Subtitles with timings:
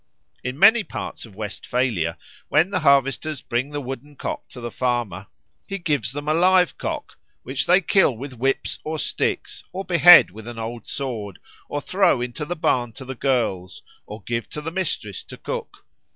[0.43, 2.17] In many parts of Westphalia,
[2.49, 5.27] when the harvesters bring the wooden cock to the farmer,
[5.67, 10.31] he gives them a live cock, which they kill with whips or sticks, or behead
[10.31, 11.37] with an old sword,
[11.69, 15.85] or throw into the barn to the girls, or give to the mistress to cook.